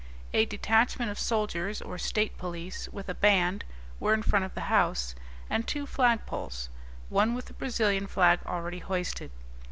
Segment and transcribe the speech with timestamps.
[0.33, 3.63] A detachment of soldiers or state police, with a band,
[3.99, 5.13] were in front of the house,
[5.47, 6.69] and two flagpoles,
[7.09, 9.29] one with the Brazilian flag already hoisted.